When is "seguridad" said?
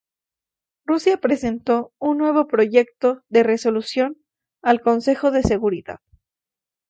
5.43-5.99